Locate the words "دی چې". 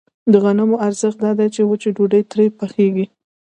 1.39-1.61